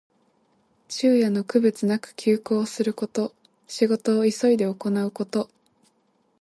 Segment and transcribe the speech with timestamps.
[0.89, 3.35] 昼夜の区別なく急行すること。
[3.67, 5.47] 仕事を急いで行うこと。